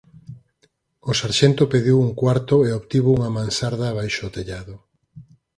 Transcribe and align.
O 1.09 1.11
sarxento 1.19 1.63
pediu 1.73 1.95
un 2.05 2.11
cuarto 2.21 2.55
e 2.67 2.69
obtivo 2.79 3.09
unha 3.17 3.33
mansarda 3.37 3.95
baixo 3.99 4.21
o 4.27 4.33
tellado. 4.35 4.75